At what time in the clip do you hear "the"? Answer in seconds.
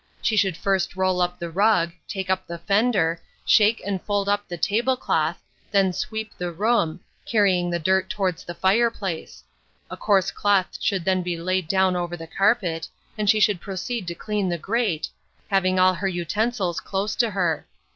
1.37-1.51, 2.47-2.57, 4.47-4.57, 6.35-6.51, 7.69-7.77, 8.43-8.55, 12.17-12.25, 14.49-14.57